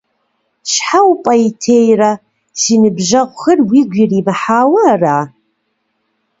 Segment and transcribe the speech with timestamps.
[0.71, 2.11] Щхьэ упӀейтейрэ,
[2.59, 5.17] си ныбжьэгъухэр уигу иримыхьауэ ара?